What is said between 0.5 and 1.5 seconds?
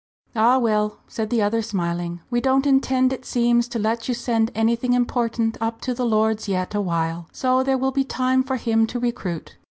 well," said the